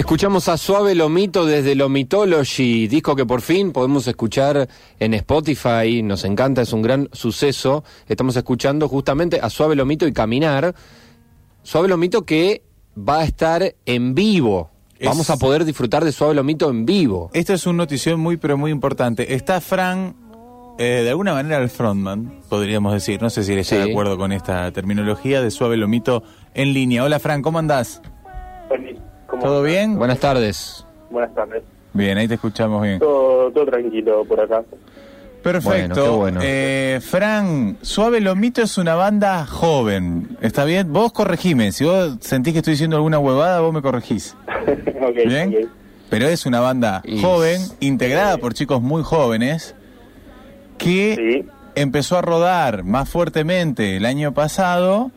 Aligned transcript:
Escuchamos 0.00 0.46
a 0.50 0.58
Suave 0.58 0.94
Lomito 0.94 1.46
desde 1.46 1.74
Lomitology, 1.74 2.86
disco 2.86 3.16
que 3.16 3.24
por 3.24 3.40
fin 3.40 3.72
podemos 3.72 4.06
escuchar 4.06 4.68
en 5.00 5.14
Spotify, 5.14 6.02
nos 6.02 6.24
encanta, 6.26 6.60
es 6.60 6.74
un 6.74 6.82
gran 6.82 7.08
suceso. 7.12 7.82
Estamos 8.06 8.36
escuchando 8.36 8.88
justamente 8.90 9.40
a 9.40 9.48
Suave 9.48 9.74
Lomito 9.74 10.06
y 10.06 10.12
Caminar. 10.12 10.74
Suave 11.62 11.88
Lomito 11.88 12.26
que 12.26 12.62
va 12.96 13.20
a 13.20 13.24
estar 13.24 13.74
en 13.86 14.14
vivo. 14.14 14.70
Es- 14.98 15.08
Vamos 15.08 15.30
a 15.30 15.38
poder 15.38 15.64
disfrutar 15.64 16.04
de 16.04 16.12
Suave 16.12 16.34
Lomito 16.34 16.68
en 16.68 16.84
vivo. 16.84 17.30
Esta 17.32 17.54
es 17.54 17.66
una 17.66 17.78
notición 17.78 18.20
muy, 18.20 18.36
pero 18.36 18.58
muy 18.58 18.72
importante. 18.72 19.32
Está 19.34 19.62
Fran, 19.62 20.14
eh, 20.78 21.00
de 21.04 21.08
alguna 21.08 21.32
manera 21.32 21.56
el 21.56 21.70
frontman, 21.70 22.42
podríamos 22.50 22.92
decir. 22.92 23.22
No 23.22 23.30
sé 23.30 23.44
si 23.44 23.54
él 23.54 23.60
está 23.60 23.76
Sí. 23.76 23.82
de 23.86 23.90
acuerdo 23.92 24.18
con 24.18 24.30
esta 24.32 24.70
terminología 24.72 25.40
de 25.40 25.50
Suave 25.50 25.78
Lomito 25.78 26.22
en 26.52 26.74
línea. 26.74 27.02
Hola 27.02 27.18
Fran, 27.18 27.40
¿cómo 27.40 27.58
andás? 27.58 28.02
¿Cómo 29.26 29.42
¿Todo 29.42 29.66
estás? 29.66 29.72
bien? 29.86 29.98
Buenas 29.98 30.18
tardes. 30.20 30.84
Buenas 31.10 31.34
tardes. 31.34 31.62
Bien, 31.92 32.18
ahí 32.18 32.28
te 32.28 32.34
escuchamos 32.34 32.82
bien. 32.82 32.98
Todo, 32.98 33.50
todo 33.50 33.66
tranquilo 33.66 34.24
por 34.24 34.40
acá. 34.40 34.62
Perfecto. 35.42 35.70
Bueno, 35.70 35.94
qué 35.94 36.08
bueno. 36.08 36.40
Eh, 36.42 37.00
Fran, 37.02 37.78
Suave 37.82 38.20
Lomito 38.20 38.62
es 38.62 38.78
una 38.78 38.94
banda 38.96 39.46
joven. 39.46 40.36
¿Está 40.40 40.64
bien? 40.64 40.92
Vos 40.92 41.12
corregime. 41.12 41.70
Si 41.72 41.84
vos 41.84 42.16
sentís 42.20 42.52
que 42.52 42.58
estoy 42.58 42.72
diciendo 42.72 42.96
alguna 42.96 43.18
huevada, 43.18 43.60
vos 43.60 43.72
me 43.72 43.80
corregís. 43.80 44.36
ok, 44.48 45.14
¿Bien? 45.26 45.68
Pero 46.10 46.26
es 46.26 46.46
una 46.46 46.60
banda 46.60 47.02
joven, 47.20 47.60
integrada 47.80 48.38
por 48.38 48.54
chicos 48.54 48.80
muy 48.82 49.02
jóvenes, 49.02 49.74
que 50.78 51.14
Sí. 51.16 51.48
empezó 51.74 52.18
a 52.18 52.22
rodar 52.22 52.84
más 52.84 53.08
fuertemente 53.08 53.96
el 53.96 54.04
año 54.06 54.32
pasado 54.32 55.10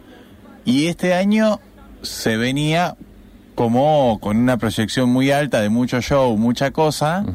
y 0.66 0.88
este 0.88 1.13
año 1.13 1.59
se 2.02 2.38
venía 2.38 2.95
como 3.59 4.19
con 4.21 4.37
una 4.37 4.55
proyección 4.55 5.09
muy 5.09 5.31
alta 5.31 5.59
de 5.59 5.67
mucho 5.67 5.99
show, 5.99 6.37
mucha 6.37 6.71
cosa. 6.71 7.25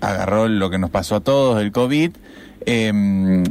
Agarró 0.00 0.48
lo 0.48 0.68
que 0.68 0.78
nos 0.78 0.90
pasó 0.90 1.14
a 1.14 1.20
todos 1.20 1.58
del 1.58 1.70
COVID. 1.70 2.10
em, 2.66 3.44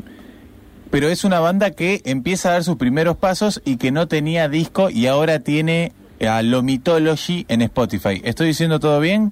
pero 0.92 1.08
es 1.08 1.24
una 1.24 1.40
banda 1.40 1.72
que 1.72 2.02
empieza 2.04 2.50
a 2.50 2.52
dar 2.54 2.64
sus 2.66 2.76
primeros 2.76 3.16
pasos 3.16 3.62
y 3.64 3.78
que 3.78 3.92
no 3.92 4.10
tenía 4.10 4.50
disco 4.50 4.90
y 4.90 5.08
ahora 5.08 5.40
tiene 5.40 5.94
a 6.20 6.42
Lomitology 6.42 7.46
en 7.48 7.62
Spotify. 7.62 8.22
¿Estoy 8.26 8.48
diciendo 8.48 8.82
todo 8.82 9.00
bien? 9.00 9.32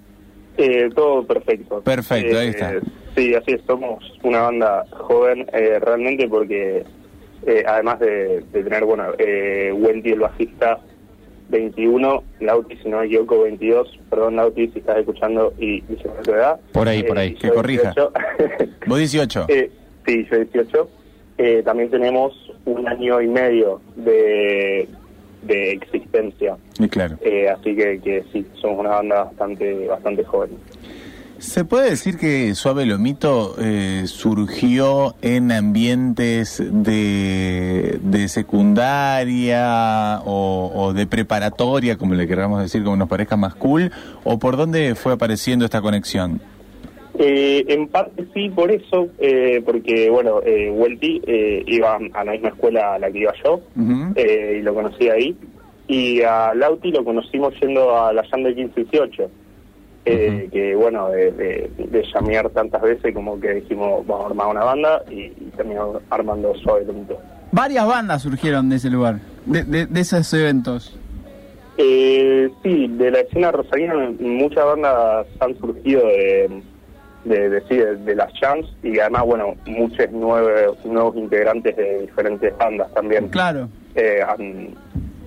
Eh, 0.58 0.90
todo 0.96 1.28
perfecto. 1.28 1.82
Perfecto, 1.82 2.38
Eh, 2.38 2.40
ahí 2.40 2.48
está. 2.48 2.72
Sí, 3.18 3.36
así 3.36 3.52
es. 3.52 3.62
Somos 3.68 4.02
una 4.24 4.44
banda 4.44 4.86
joven 4.92 5.46
eh, 5.52 5.78
realmente 5.82 6.26
porque 6.30 6.86
eh, 7.46 7.64
además 7.68 8.00
de, 8.00 8.46
de 8.54 8.64
tener, 8.64 8.86
bueno, 8.86 9.08
eh, 9.20 9.74
Wendy 9.76 10.12
el 10.12 10.22
bajista 10.22 10.80
21, 11.52 12.24
Lauti 12.40 12.78
si 12.78 12.90
no 12.90 13.00
me 13.00 13.06
equivoco 13.06 13.44
22, 13.44 14.00
perdón 14.10 14.38
Lauti 14.38 14.68
si 14.70 14.80
estás 14.80 14.98
escuchando 14.98 15.54
y 15.60 15.82
dice 15.82 16.10
tu 16.24 16.32
edad. 16.32 16.60
Por 16.72 16.88
ahí, 16.88 17.04
por 17.04 17.18
ahí, 17.20 17.30
y 17.30 17.36
que 17.36 17.50
corrija. 17.50 17.94
18. 17.94 18.14
Vos 18.88 18.98
18. 18.98 19.46
Eh, 19.50 19.72
sí, 20.06 20.28
yo 20.32 20.38
18. 20.38 20.90
Eh, 21.38 21.62
también 21.64 21.90
tenemos 21.90 22.34
un 22.66 22.88
año 22.88 23.22
y 23.22 23.28
medio 23.28 23.82
de, 23.96 24.88
de 25.44 25.72
existencia. 25.74 26.58
Y 26.80 26.88
claro. 26.88 27.18
Eh, 27.22 27.50
así 27.50 27.76
que, 27.76 28.00
que 28.00 28.24
sí, 28.32 28.46
somos 28.56 28.80
una 28.80 28.90
banda 28.92 29.24
bastante 29.26 29.88
bastante 29.88 30.24
joven. 30.24 30.52
¿Se 31.42 31.66
puede 31.66 31.90
decir 31.90 32.18
que 32.20 32.54
Suave 32.54 32.86
Lomito 32.86 33.56
eh, 33.60 34.04
surgió 34.06 35.16
en 35.24 35.52
ambientes 35.52 36.64
de, 36.64 37.98
de 38.00 38.28
secundaria 38.28 40.22
o, 40.24 40.72
o 40.72 40.94
de 40.94 41.08
preparatoria, 41.08 41.98
como 41.98 42.14
le 42.14 42.28
queramos 42.28 42.62
decir, 42.62 42.84
como 42.84 42.96
nos 42.96 43.10
parezca 43.10 43.38
más 43.38 43.56
cool? 43.56 43.92
¿O 44.24 44.38
por 44.38 44.56
dónde 44.56 44.94
fue 44.94 45.14
apareciendo 45.14 45.66
esta 45.66 45.82
conexión? 45.82 46.40
Eh, 47.18 47.66
en 47.70 47.88
parte 47.88 48.28
sí, 48.36 48.50
por 48.50 48.70
eso, 48.70 49.08
eh, 49.18 49.64
porque 49.66 50.12
bueno, 50.12 50.42
eh, 50.46 50.70
Welty 50.70 51.24
eh, 51.26 51.64
iba 51.66 51.98
a 52.14 52.24
la 52.24 52.34
misma 52.34 52.50
escuela 52.50 52.94
a 52.94 53.00
la 53.00 53.12
que 53.12 53.18
iba 53.18 53.34
yo 53.44 53.62
eh, 54.16 54.58
y 54.60 54.62
lo 54.62 54.76
conocí 54.76 55.10
ahí. 55.10 55.36
Y 55.88 56.22
a 56.22 56.54
Lauti 56.54 56.92
lo 56.92 57.04
conocimos 57.04 57.56
yendo 57.60 57.98
a 57.98 58.14
la 58.14 58.22
de 58.22 58.54
1518. 58.54 59.32
Eh, 60.04 60.50
que 60.52 60.76
bueno, 60.76 61.10
de, 61.10 61.32
de, 61.32 61.72
de 61.78 62.04
llamear 62.12 62.50
tantas 62.50 62.82
veces 62.82 63.14
como 63.14 63.40
que 63.40 63.54
dijimos 63.54 64.06
vamos 64.08 64.26
a 64.26 64.30
armar 64.30 64.48
una 64.48 64.64
banda 64.64 65.04
y, 65.12 65.26
y 65.26 65.52
terminamos 65.56 66.02
armando 66.10 66.54
Lomito. 66.88 67.20
Varias 67.52 67.86
bandas 67.86 68.24
surgieron 68.24 68.68
de 68.70 68.78
ese 68.78 68.90
lugar, 68.90 69.20
de, 69.46 69.64
de- 69.64 70.00
esos 70.00 70.34
eventos. 70.34 70.98
Eh, 71.78 72.50
sí, 72.64 72.88
de 72.88 73.12
la 73.12 73.20
escena 73.20 73.52
rosarina 73.52 73.94
muchas 74.20 74.66
bandas 74.66 75.28
han 75.40 75.58
surgido 75.60 76.02
de, 76.08 76.50
de, 77.26 78.16
las 78.16 78.32
jams 78.40 78.68
y 78.84 78.98
además, 79.00 79.24
bueno, 79.26 79.56
muchos 79.66 80.10
nuevos, 80.12 80.84
nuevos 80.86 81.16
integrantes 81.16 81.76
de 81.78 82.02
diferentes 82.02 82.58
bandas 82.58 82.92
también 82.94 83.28
Claro. 83.30 83.70
eh, 83.96 84.20
han, 84.28 84.70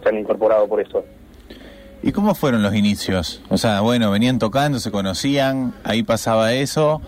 se 0.02 0.08
han 0.08 0.18
incorporado 0.18 0.66
por 0.66 0.80
eso. 0.80 1.04
¿Y 2.06 2.12
cómo 2.12 2.34
fueron 2.34 2.62
los 2.62 2.74
inicios? 2.74 3.40
O 3.48 3.56
sea, 3.56 3.80
bueno, 3.80 4.10
venían 4.10 4.38
tocando, 4.38 4.78
se 4.78 4.90
conocían, 4.90 5.72
ahí 5.84 6.02
pasaba 6.02 6.52
eso, 6.52 7.00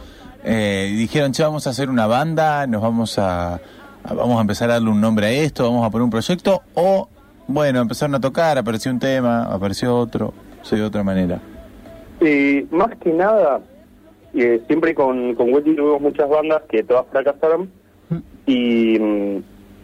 eh, 0.42 0.90
dijeron, 0.96 1.32
che, 1.32 1.42
vamos 1.42 1.66
a 1.66 1.70
hacer 1.70 1.90
una 1.90 2.06
banda, 2.06 2.66
nos 2.66 2.80
vamos 2.80 3.18
a, 3.18 3.56
a- 3.56 4.14
vamos 4.14 4.38
a 4.38 4.40
empezar 4.40 4.70
a 4.70 4.74
darle 4.74 4.88
un 4.90 5.00
nombre 5.02 5.26
a 5.26 5.30
esto, 5.30 5.64
vamos 5.64 5.86
a 5.86 5.90
poner 5.90 6.04
un 6.04 6.10
proyecto, 6.10 6.62
o, 6.74 7.08
bueno, 7.46 7.80
empezaron 7.82 8.14
a 8.14 8.20
tocar, 8.20 8.56
apareció 8.56 8.90
un 8.90 8.98
tema, 8.98 9.42
apareció 9.44 9.94
otro, 9.98 10.32
se 10.62 10.76
de 10.76 10.82
otra 10.84 11.02
manera. 11.04 11.40
Eh, 12.20 12.64
más 12.70 12.96
que 12.96 13.12
nada, 13.12 13.60
eh, 14.32 14.62
siempre 14.66 14.94
con, 14.94 15.34
con 15.34 15.52
Wendy 15.52 15.76
tuvimos 15.76 16.00
muchas 16.00 16.26
bandas 16.28 16.62
que 16.70 16.82
todas 16.82 17.04
fracasaron 17.12 17.70
mm, 18.08 18.16
y 18.46 18.98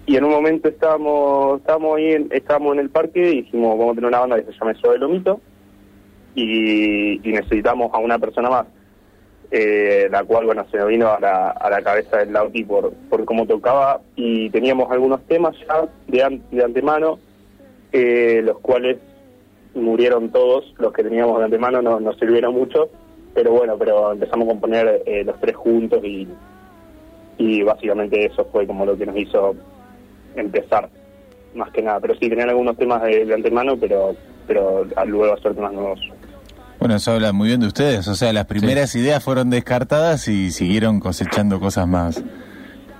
en 0.06 0.24
un 0.24 0.30
momento 0.30 0.68
estábamos 0.68 1.60
estábamos 1.60 1.96
ahí 1.96 2.12
en, 2.12 2.28
estábamos 2.30 2.74
en 2.74 2.80
el 2.80 2.90
parque 2.90 3.20
y 3.20 3.36
dijimos 3.42 3.78
vamos 3.78 3.92
a 3.92 3.94
tener 3.94 4.08
una 4.08 4.20
banda 4.20 4.36
que 4.42 4.52
se 4.52 4.58
llame 4.58 4.74
Suave 4.74 4.98
Lomito 4.98 5.40
y, 6.34 7.26
y 7.28 7.32
necesitamos 7.32 7.92
a 7.94 7.98
una 7.98 8.18
persona 8.18 8.50
más. 8.50 8.66
Eh, 9.54 10.08
la 10.10 10.24
cual 10.24 10.46
bueno 10.46 10.64
se 10.70 10.78
nos 10.78 10.88
vino 10.88 11.08
a 11.12 11.20
la, 11.20 11.50
a 11.50 11.68
la 11.68 11.82
cabeza 11.82 12.16
del 12.16 12.32
Lauti 12.32 12.64
por, 12.64 12.90
por 13.10 13.24
cómo 13.26 13.46
tocaba. 13.46 14.00
Y 14.16 14.48
teníamos 14.50 14.90
algunos 14.90 15.22
temas 15.26 15.54
ya 15.68 15.86
de, 16.08 16.22
an- 16.22 16.42
de 16.50 16.64
antemano 16.64 17.18
eh, 17.92 18.40
los 18.42 18.58
cuales 18.60 18.96
murieron 19.74 20.30
todos, 20.30 20.72
los 20.78 20.92
que 20.94 21.02
teníamos 21.04 21.38
de 21.38 21.44
antemano 21.44 21.82
no 21.82 22.00
nos 22.00 22.18
sirvieron 22.18 22.54
mucho, 22.54 22.88
pero 23.34 23.52
bueno, 23.52 23.76
pero 23.78 24.12
empezamos 24.12 24.46
a 24.46 24.50
componer 24.52 25.02
eh, 25.04 25.22
los 25.24 25.38
tres 25.40 25.54
juntos 25.56 26.02
y, 26.02 26.26
y 27.36 27.62
básicamente 27.62 28.24
eso 28.24 28.46
fue 28.50 28.66
como 28.66 28.86
lo 28.86 28.96
que 28.96 29.04
nos 29.06 29.16
hizo 29.16 29.54
empezar, 30.36 30.88
más 31.54 31.70
que 31.72 31.82
nada. 31.82 32.00
Pero 32.00 32.14
sí, 32.14 32.28
tenían 32.28 32.48
algunos 32.48 32.76
temas 32.76 33.02
de, 33.02 33.24
de 33.24 33.34
antemano, 33.34 33.76
pero 33.76 34.14
pero 34.46 34.84
luego 35.06 35.34
hacer 35.34 35.54
temas 35.54 35.72
nuevos. 35.72 36.00
Bueno, 36.78 36.96
eso 36.96 37.12
habla 37.12 37.32
muy 37.32 37.48
bien 37.48 37.60
de 37.60 37.68
ustedes, 37.68 38.08
o 38.08 38.14
sea, 38.14 38.32
las 38.32 38.46
primeras 38.46 38.94
ideas 38.96 39.22
fueron 39.22 39.50
descartadas 39.50 40.26
y 40.26 40.50
siguieron 40.50 40.98
cosechando 40.98 41.60
cosas 41.60 41.86
más, 41.86 42.24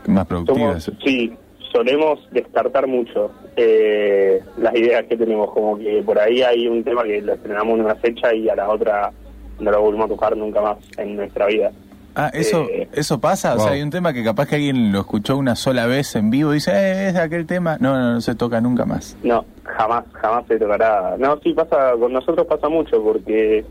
más 0.07 0.27
productivas. 0.27 0.85
Somos, 0.85 1.03
sí, 1.05 1.33
solemos 1.73 2.21
descartar 2.31 2.87
mucho 2.87 3.33
eh, 3.57 4.41
las 4.59 4.75
ideas 4.77 5.05
que 5.07 5.17
tenemos, 5.17 5.51
como 5.51 5.79
que 5.79 6.01
por 6.05 6.17
ahí 6.19 6.43
hay 6.43 6.69
un 6.69 6.85
tema 6.85 7.03
que 7.03 7.21
lo 7.23 7.35
estrenamos 7.35 7.75
en 7.77 7.85
una 7.85 7.97
fecha 7.97 8.33
y 8.33 8.49
a 8.49 8.55
la 8.55 8.69
otra 8.69 9.11
no 9.59 9.71
lo 9.71 9.81
volvemos 9.81 10.07
a 10.07 10.09
tocar 10.11 10.37
nunca 10.37 10.61
más 10.61 10.79
en 10.99 11.17
nuestra 11.17 11.47
vida. 11.47 11.73
Ah, 12.15 12.31
eso, 12.35 12.67
Eh, 12.69 12.89
eso 12.93 13.21
pasa, 13.21 13.55
o 13.55 13.59
sea, 13.59 13.73
hay 13.73 13.83
un 13.83 13.91
tema 13.91 14.13
que 14.13 14.23
capaz 14.23 14.47
que 14.47 14.57
alguien 14.57 14.93
lo 14.93 15.01
escuchó 15.01 15.37
una 15.37 15.57
sola 15.57 15.87
vez 15.87 16.15
en 16.15 16.31
vivo 16.31 16.51
y 16.53 16.55
dice, 16.55 16.71
eh, 16.73 17.09
es 17.09 17.17
aquel 17.17 17.47
tema, 17.47 17.79
no, 17.81 17.99
no, 17.99 18.13
no 18.15 18.21
se 18.21 18.35
toca 18.35 18.61
nunca 18.61 18.85
más. 18.85 19.17
No, 19.23 19.45
jamás, 19.65 20.05
jamás 20.13 20.45
se 20.47 20.59
tocará. 20.59 21.17
No, 21.19 21.39
sí 21.41 21.55
pasa, 21.55 21.93
con 21.99 22.13
nosotros 22.13 22.47
pasa 22.47 22.69
mucho 22.69 23.03
porque 23.03 23.65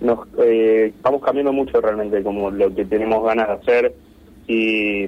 nos 0.00 0.26
eh, 0.38 0.92
vamos 1.02 1.22
cambiando 1.22 1.52
mucho 1.52 1.80
realmente 1.80 2.22
como 2.22 2.50
lo 2.50 2.74
que 2.74 2.84
tenemos 2.84 3.24
ganas 3.24 3.46
de 3.48 3.54
hacer 3.54 3.94
y, 4.48 5.06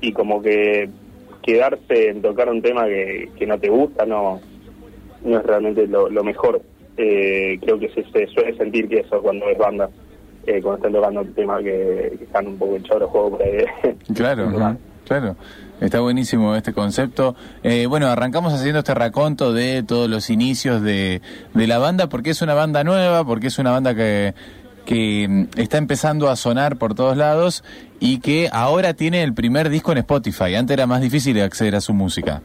y 0.00 0.12
como 0.12 0.40
que 0.40 0.88
quedarse 1.42 2.10
en 2.10 2.22
tocar 2.22 2.48
un 2.48 2.62
tema 2.62 2.84
que, 2.86 3.30
que 3.36 3.46
no 3.46 3.58
te 3.58 3.68
gusta 3.68 4.06
no, 4.06 4.40
no 5.24 5.38
es 5.38 5.44
realmente 5.44 5.86
lo, 5.86 6.08
lo 6.08 6.22
mejor. 6.22 6.62
Eh, 6.96 7.58
creo 7.62 7.78
que 7.78 7.88
se, 7.90 8.04
se 8.10 8.26
suele 8.28 8.56
sentir 8.56 8.88
que 8.88 9.00
eso 9.00 9.20
cuando 9.22 9.48
es 9.48 9.58
banda, 9.58 9.88
eh, 10.46 10.60
cuando 10.62 10.76
están 10.76 10.92
tocando 10.92 11.20
un 11.20 11.34
tema 11.34 11.58
que, 11.58 12.14
que 12.18 12.24
están 12.24 12.46
un 12.46 12.58
poco 12.58 12.76
echados 12.76 13.02
los 13.02 13.10
juegos 13.10 13.30
por 13.32 13.42
ahí. 13.42 13.64
Claro, 14.14 14.48
Ajá. 14.56 14.76
claro. 15.06 15.36
Está 15.80 16.00
buenísimo 16.00 16.56
este 16.56 16.72
concepto. 16.72 17.36
Eh, 17.62 17.86
bueno, 17.86 18.08
arrancamos 18.08 18.52
haciendo 18.52 18.80
este 18.80 18.94
raconto 18.94 19.52
de 19.52 19.84
todos 19.84 20.10
los 20.10 20.28
inicios 20.28 20.82
de, 20.82 21.22
de 21.54 21.66
la 21.68 21.78
banda, 21.78 22.08
porque 22.08 22.30
es 22.30 22.42
una 22.42 22.54
banda 22.54 22.82
nueva, 22.82 23.24
porque 23.24 23.46
es 23.46 23.58
una 23.60 23.70
banda 23.70 23.94
que, 23.94 24.34
que 24.84 25.26
mm, 25.28 25.60
está 25.60 25.78
empezando 25.78 26.30
a 26.30 26.34
sonar 26.36 26.78
por 26.78 26.94
todos 26.94 27.16
lados 27.16 27.62
y 28.00 28.18
que 28.18 28.48
ahora 28.52 28.94
tiene 28.94 29.22
el 29.22 29.34
primer 29.34 29.68
disco 29.68 29.92
en 29.92 29.98
Spotify. 29.98 30.56
Antes 30.56 30.74
era 30.74 30.88
más 30.88 31.00
difícil 31.00 31.40
acceder 31.40 31.76
a 31.76 31.80
su 31.80 31.94
música. 31.94 32.42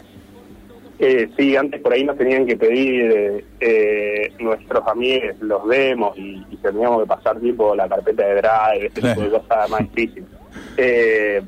Eh, 1.06 1.28
sí, 1.36 1.54
antes 1.58 1.82
por 1.82 1.92
ahí 1.92 2.06
nos 2.06 2.18
tenían 2.18 2.46
que 2.46 2.56
pedir 2.56 3.44
eh, 3.60 4.32
nuestros 4.40 4.88
amigos 4.88 5.36
los 5.42 5.68
demos 5.68 6.18
y, 6.18 6.42
y 6.50 6.56
teníamos 6.62 7.02
que 7.02 7.08
pasar 7.08 7.42
tipo 7.42 7.76
la 7.76 7.90
carpeta 7.90 8.26
de 8.26 8.36
drive, 8.36 8.88
ese 8.88 9.02
tipo 9.02 9.22
de 9.22 9.30
cosas 9.32 9.70
más 9.70 9.82
difíciles. 9.82 10.30
Eh, 10.78 11.42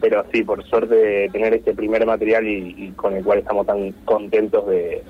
pero 0.00 0.24
sí, 0.32 0.42
por 0.42 0.64
suerte 0.64 1.28
tener 1.30 1.52
este 1.52 1.74
primer 1.74 2.06
material 2.06 2.46
y, 2.46 2.74
y 2.78 2.92
con 2.92 3.14
el 3.14 3.22
cual 3.22 3.40
estamos 3.40 3.66
tan 3.66 3.92
contentos 4.06 4.66
de, 4.68 5.02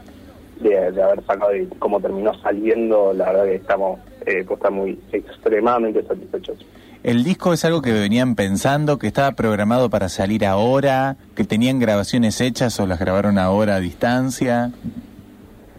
de, 0.58 0.90
de 0.90 1.00
haber 1.00 1.24
sacado 1.24 1.54
y 1.54 1.66
cómo 1.78 2.00
terminó 2.00 2.34
saliendo, 2.40 3.12
la 3.12 3.26
verdad 3.26 3.44
que 3.44 3.54
estamos 3.54 4.00
eh, 4.26 4.42
pues, 4.44 4.58
estamos 4.58 4.86
muy 4.86 4.98
extremadamente 5.12 6.02
satisfechos. 6.02 6.66
¿El 7.04 7.22
disco 7.24 7.52
es 7.52 7.64
algo 7.64 7.80
que 7.80 7.92
venían 7.92 8.34
pensando, 8.34 8.98
que 8.98 9.06
estaba 9.06 9.32
programado 9.32 9.88
para 9.88 10.08
salir 10.08 10.44
ahora, 10.44 11.16
que 11.36 11.44
tenían 11.44 11.78
grabaciones 11.78 12.40
hechas 12.40 12.78
o 12.80 12.86
las 12.86 12.98
grabaron 12.98 13.38
ahora 13.38 13.76
a 13.76 13.80
distancia? 13.80 14.72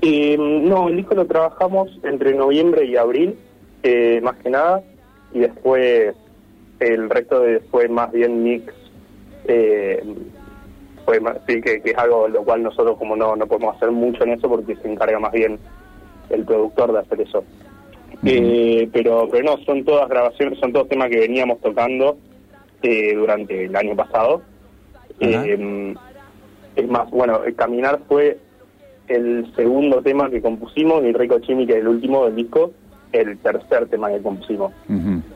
Eh, 0.01 0.37
no, 0.39 0.87
el 0.87 0.95
disco 0.95 1.15
lo 1.15 1.25
trabajamos 1.25 1.89
entre 2.03 2.33
noviembre 2.33 2.85
y 2.85 2.95
abril, 2.95 3.37
eh, 3.83 4.21
más 4.23 4.37
que 4.37 4.49
nada, 4.49 4.81
y 5.33 5.39
después 5.39 6.15
el 6.79 7.09
resto 7.09 7.41
de, 7.41 7.59
fue 7.69 7.89
más 7.89 8.11
bien 8.13 8.41
mix, 8.41 8.73
eh, 9.45 10.01
fue 11.05 11.19
más- 11.19 11.37
sí, 11.45 11.59
que, 11.61 11.81
que 11.81 11.91
es 11.91 11.97
algo 11.97 12.29
lo 12.29 12.43
cual 12.43 12.63
nosotros 12.63 12.97
como 12.97 13.17
no, 13.17 13.35
no 13.35 13.45
podemos 13.45 13.75
hacer 13.75 13.91
mucho 13.91 14.23
en 14.23 14.31
eso 14.31 14.47
porque 14.47 14.77
se 14.77 14.89
encarga 14.89 15.19
más 15.19 15.33
bien 15.33 15.59
el 16.29 16.45
productor 16.45 16.93
de 16.93 16.99
hacer 16.99 17.21
eso. 17.21 17.43
Eh, 18.23 18.89
pero, 18.91 19.29
pero 19.31 19.43
no, 19.43 19.63
son 19.65 19.83
todas 19.85 20.09
grabaciones, 20.09 20.59
son 20.59 20.73
todos 20.73 20.89
temas 20.89 21.09
que 21.09 21.19
veníamos 21.19 21.61
tocando 21.61 22.17
eh, 22.81 23.13
durante 23.15 23.65
el 23.65 23.75
año 23.75 23.95
pasado. 23.95 24.41
Eh, 25.19 25.95
es 26.75 26.87
más, 26.87 27.09
bueno, 27.11 27.43
el 27.43 27.55
Caminar 27.55 27.99
fue 28.07 28.37
el 29.07 29.51
segundo 29.55 30.01
tema 30.01 30.29
que 30.29 30.41
compusimos 30.41 31.03
y 31.03 31.11
Rico 31.13 31.39
Chimi, 31.39 31.65
que 31.65 31.73
es 31.73 31.79
el 31.79 31.87
último 31.87 32.25
del 32.25 32.35
disco, 32.35 32.71
el 33.11 33.37
tercer 33.39 33.87
tema 33.87 34.09
que 34.09 34.21
compusimos. 34.21 34.71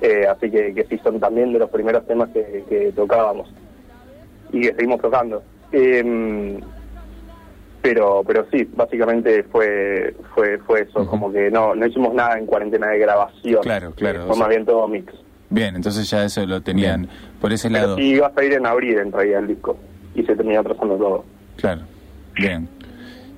Eh, 0.01 0.25
así 0.29 0.49
que, 0.49 0.73
que 0.73 0.85
sí 0.85 0.99
son 1.03 1.19
también 1.19 1.51
de 1.53 1.59
los 1.59 1.69
primeros 1.69 2.05
temas 2.05 2.29
que, 2.29 2.63
que 2.69 2.91
tocábamos 2.95 3.51
y 4.51 4.61
que 4.61 4.73
seguimos 4.75 5.01
tocando. 5.01 5.41
Eh, 5.71 6.59
pero 7.83 8.23
pero 8.25 8.47
sí, 8.51 8.67
básicamente 8.75 9.43
fue 9.43 10.15
fue 10.33 10.57
fue 10.59 10.81
eso, 10.81 11.05
como 11.05 11.31
que 11.31 11.51
no 11.51 11.75
no 11.75 11.85
hicimos 11.85 12.15
nada 12.15 12.39
en 12.39 12.47
cuarentena 12.47 12.87
de 12.87 12.97
grabación. 12.97 13.61
Claro, 13.61 13.91
claro, 13.91 14.25
Fue 14.25 14.37
más 14.37 14.49
bien 14.49 14.65
todo 14.65 14.87
mix. 14.87 15.13
Bien, 15.51 15.75
entonces 15.75 16.09
ya 16.09 16.23
eso 16.23 16.43
lo 16.47 16.61
tenían 16.61 17.07
por 17.39 17.53
ese 17.53 17.69
Pero 17.69 17.79
lado. 17.81 17.95
sí 17.97 18.03
iba 18.15 18.25
a 18.27 18.33
salir 18.33 18.53
en 18.53 18.65
abril 18.65 18.97
en 18.97 19.11
realidad 19.11 19.41
el 19.41 19.47
disco 19.49 19.77
y 20.15 20.23
se 20.23 20.35
terminó 20.35 20.61
atrasando 20.61 20.95
todo. 20.95 21.25
Claro, 21.57 21.81
bien. 22.35 22.67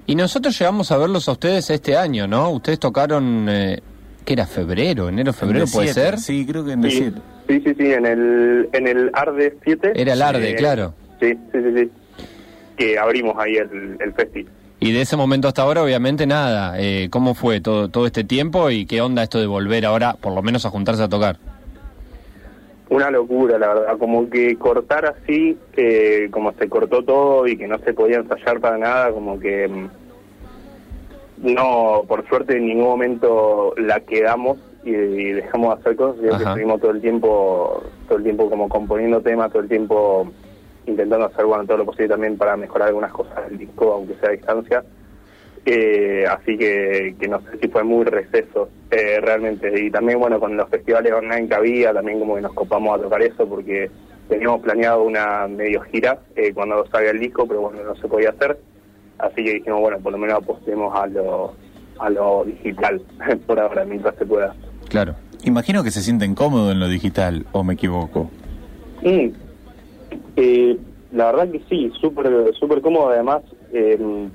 Y 0.06 0.16
nosotros 0.16 0.58
llegamos 0.58 0.92
a 0.92 0.98
verlos 0.98 1.28
a 1.28 1.32
ustedes 1.34 1.70
este 1.72 1.98
año, 1.98 2.28
¿no? 2.28 2.52
Ustedes 2.52 2.80
tocaron, 2.80 3.48
eh, 3.50 3.80
¿qué 4.24 4.34
era? 4.34 4.46
¿Febrero? 4.46 5.10
¿Enero, 5.10 5.34
febrero 5.34 5.66
En 5.66 5.72
puede 5.72 5.90
D7, 5.90 5.94
ser? 5.94 6.20
Sí, 6.20 6.46
creo 6.46 6.64
que 6.64 6.74
en 6.74 6.84
Sí, 6.84 7.02
D7. 7.02 7.14
sí, 7.48 7.62
sí, 7.66 7.74
sí, 7.78 7.92
en 7.92 8.06
el, 8.06 8.70
en 8.72 8.88
el 8.88 9.10
Arde 9.14 9.58
7. 9.64 9.94
Era 9.96 10.14
el 10.14 10.22
Arde, 10.22 10.52
eh, 10.52 10.56
claro. 10.56 10.94
Sí, 11.20 11.34
sí, 11.52 11.60
sí, 11.60 11.74
sí. 11.76 11.92
Que 12.75 12.98
abrimos 13.00 13.36
ahí 13.38 13.56
el, 13.56 13.98
el 14.00 14.13
festi. 14.13 14.45
Y 14.80 14.92
de 14.92 15.01
ese 15.01 15.16
momento 15.18 15.48
hasta 15.48 15.62
ahora, 15.62 15.81
obviamente, 15.83 16.27
nada. 16.27 16.75
Eh, 16.80 17.07
¿Cómo 17.10 17.33
fue 17.33 17.62
todo, 17.62 17.88
todo 17.89 18.06
este 18.06 18.24
tiempo 18.24 18.69
y 18.69 18.86
qué 18.86 19.01
onda 19.01 19.24
esto 19.24 19.39
de 19.39 19.48
volver 19.48 19.86
ahora, 19.86 20.13
por 20.19 20.33
lo 20.33 20.42
menos, 20.42 20.66
a 20.66 20.69
juntarse 20.69 21.01
a 21.04 21.07
tocar? 21.10 21.38
Una 22.89 23.10
locura, 23.10 23.57
la 23.57 23.69
verdad. 23.74 23.98
Como 23.98 24.30
que 24.30 24.57
cortar 24.57 25.06
así, 25.06 25.57
eh, 25.77 26.27
como 26.31 26.51
se 26.54 26.68
cortó 26.69 27.04
todo 27.04 27.48
y 27.48 27.57
que 27.57 27.68
no 27.68 27.80
se 27.80 27.94
podía 27.94 28.18
ensayar 28.18 28.60
para 28.60 28.77
nada, 28.77 29.12
como 29.12 29.39
que. 29.39 29.68
mm, 29.68 29.88
No, 31.54 32.04
por 32.07 32.27
suerte 32.27 32.57
en 32.57 32.68
ningún 32.68 32.86
momento 32.86 33.74
la 33.77 34.00
quedamos 34.01 34.57
y, 34.83 34.92
y 34.92 35.31
dejamos 35.33 35.75
de 35.75 35.81
hacer 35.81 35.95
cosas, 35.95 36.18
sino 36.22 36.38
que 36.38 36.44
estuvimos 36.44 36.80
todo 36.81 36.92
el 36.92 37.01
tiempo, 37.01 37.83
todo 38.07 38.18
el 38.19 38.24
tiempo 38.24 38.50
como 38.50 38.69
componiendo 38.69 39.19
temas, 39.22 39.51
todo 39.51 39.63
el 39.63 39.68
tiempo 39.69 40.31
intentando 40.86 41.26
hacer 41.26 41.46
bueno 41.46 41.66
todo 41.66 41.78
lo 41.78 41.86
posible 41.86 42.10
también 42.10 42.38
para 42.38 42.56
mejorar 42.58 42.90
algunas 42.90 43.12
cosas 43.12 43.48
del 43.50 43.58
disco, 43.58 43.94
aunque 43.94 44.16
sea 44.16 44.30
a 44.30 44.34
distancia. 44.34 44.84
Eh, 45.66 46.26
así 46.30 46.58
que, 46.58 47.16
que 47.20 47.28
no 47.28 47.42
sé 47.42 47.58
si 47.60 47.68
fue 47.68 47.84
muy 47.84 48.06
receso 48.06 48.70
eh, 48.92 49.20
realmente. 49.20 49.84
Y 49.84 49.90
también, 49.90 50.20
bueno, 50.20 50.40
con 50.40 50.56
los 50.56 50.70
festivales 50.70 51.12
online 51.12 51.48
que 51.48 51.56
había, 51.56 51.94
también 51.94 52.20
como 52.20 52.36
que 52.36 52.42
nos 52.42 52.54
copamos 52.54 52.98
a 52.98 53.02
tocar 53.02 53.22
eso 53.24 53.48
porque 53.50 53.90
teníamos 54.30 54.62
planeado 54.62 55.04
una 55.04 55.48
medio 55.48 55.82
gira 55.82 56.20
eh, 56.36 56.54
cuando 56.54 56.86
salga 56.88 57.10
el 57.10 57.20
disco, 57.20 57.48
pero 57.48 57.62
bueno, 57.62 57.84
no 57.84 57.96
se 57.96 58.08
podía 58.08 58.30
hacer. 58.30 58.60
Así 59.18 59.44
que 59.44 59.54
dijimos, 59.56 59.80
bueno, 59.80 60.00
por 60.00 60.12
lo 60.12 60.18
menos 60.20 60.38
apostemos 60.38 60.94
a 60.96 61.08
lo, 61.08 61.54
a 62.00 62.10
lo 62.10 62.44
digital 62.46 63.02
por 63.48 63.60
ahora, 63.60 63.86
mientras 63.86 64.16
se 64.18 64.26
pueda. 64.26 64.54
Claro. 64.90 65.16
Imagino 65.44 65.84
que 65.84 65.92
se 65.92 66.02
sienten 66.02 66.36
cómodos 66.36 66.72
en 66.72 66.80
lo 66.80 66.88
digital, 66.88 67.46
o 67.52 67.64
me 67.64 67.74
equivoco. 67.74 68.30
Mm. 69.04 69.45
Eh, 70.36 70.78
la 71.12 71.32
verdad 71.32 71.50
que 71.52 71.62
sí, 71.70 71.92
súper 72.02 72.54
súper 72.56 72.82
cómodo 72.82 73.10
además. 73.10 73.42
eh, 73.74 74.28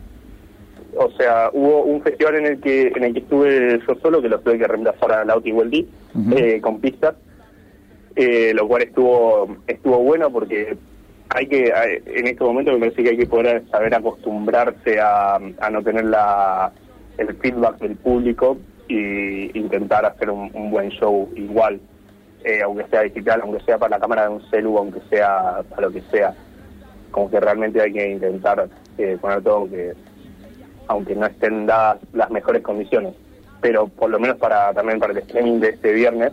o 0.96 1.08
sea, 1.12 1.50
hubo 1.52 1.82
un 1.84 2.02
festival 2.02 2.34
en 2.36 2.46
el 2.46 2.60
que 2.60 2.88
en 2.88 3.04
el 3.04 3.12
que 3.12 3.20
estuve 3.20 3.78
yo 3.86 3.94
solo, 4.02 4.20
que 4.20 4.28
lo 4.28 4.40
tuve 4.40 4.58
que 4.58 4.66
reemplazar 4.66 5.12
a 5.12 5.24
Lauti 5.24 5.52
Weldy, 5.52 5.86
Ujú. 6.14 6.36
eh, 6.36 6.60
con 6.60 6.80
pistas, 6.80 7.14
eh, 8.16 8.52
lo 8.54 8.66
cual 8.66 8.82
estuvo 8.82 9.56
estuvo 9.68 9.98
bueno 9.98 10.30
porque 10.30 10.76
hay 11.28 11.46
que 11.46 11.72
en 12.06 12.26
este 12.26 12.42
momento 12.42 12.72
me 12.72 12.80
parece 12.80 13.04
que 13.04 13.10
hay 13.10 13.16
que 13.16 13.26
poder 13.26 13.62
saber 13.70 13.94
acostumbrarse 13.94 14.98
a, 15.00 15.36
a 15.36 15.70
no 15.70 15.82
tener 15.82 16.06
la 16.06 16.72
el 17.18 17.36
feedback 17.36 17.78
del 17.78 17.94
público 17.96 18.56
y 18.88 19.56
intentar 19.56 20.04
hacer 20.04 20.28
un, 20.30 20.50
un 20.54 20.72
buen 20.72 20.90
show 20.90 21.28
igual 21.36 21.80
eh, 22.44 22.62
aunque 22.62 22.86
sea 22.86 23.02
digital, 23.02 23.40
aunque 23.42 23.64
sea 23.64 23.78
para 23.78 23.96
la 23.96 24.00
cámara 24.00 24.22
de 24.22 24.28
un 24.30 24.50
celu, 24.50 24.78
aunque 24.78 25.00
sea 25.08 25.62
para 25.68 25.82
lo 25.82 25.92
que 25.92 26.02
sea. 26.10 26.34
Como 27.10 27.30
que 27.30 27.40
realmente 27.40 27.80
hay 27.80 27.92
que 27.92 28.08
intentar 28.08 28.68
eh, 28.98 29.18
poner 29.20 29.42
todo 29.42 29.68
que, 29.68 29.92
aunque 30.86 31.14
no 31.14 31.26
estén 31.26 31.66
dadas 31.66 31.98
las 32.12 32.30
mejores 32.30 32.62
condiciones, 32.62 33.14
pero 33.60 33.88
por 33.88 34.10
lo 34.10 34.18
menos 34.18 34.36
para 34.36 34.72
también 34.72 34.98
para 34.98 35.12
el 35.12 35.18
streaming 35.18 35.60
de 35.60 35.70
este 35.70 35.92
viernes, 35.92 36.32